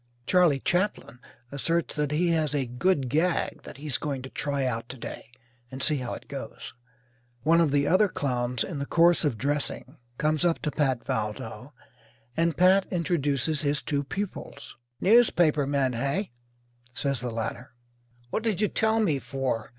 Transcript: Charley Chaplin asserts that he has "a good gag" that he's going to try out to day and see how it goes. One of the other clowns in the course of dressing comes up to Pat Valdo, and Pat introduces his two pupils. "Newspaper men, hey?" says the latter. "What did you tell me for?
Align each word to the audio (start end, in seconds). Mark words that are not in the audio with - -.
Charley 0.25 0.59
Chaplin 0.59 1.19
asserts 1.51 1.93
that 1.93 2.09
he 2.09 2.29
has 2.29 2.55
"a 2.55 2.65
good 2.65 3.07
gag" 3.07 3.61
that 3.61 3.77
he's 3.77 3.99
going 3.99 4.23
to 4.23 4.31
try 4.31 4.65
out 4.65 4.89
to 4.89 4.97
day 4.97 5.29
and 5.69 5.83
see 5.83 5.97
how 5.97 6.15
it 6.15 6.27
goes. 6.27 6.73
One 7.43 7.61
of 7.61 7.69
the 7.69 7.85
other 7.87 8.07
clowns 8.09 8.63
in 8.63 8.79
the 8.79 8.87
course 8.87 9.23
of 9.23 9.37
dressing 9.37 9.97
comes 10.17 10.43
up 10.43 10.57
to 10.63 10.71
Pat 10.71 11.05
Valdo, 11.05 11.73
and 12.35 12.57
Pat 12.57 12.87
introduces 12.89 13.61
his 13.61 13.83
two 13.83 14.03
pupils. 14.03 14.75
"Newspaper 14.99 15.67
men, 15.67 15.93
hey?" 15.93 16.31
says 16.95 17.19
the 17.21 17.29
latter. 17.29 17.71
"What 18.31 18.41
did 18.41 18.59
you 18.59 18.69
tell 18.69 18.99
me 19.01 19.19
for? 19.19 19.69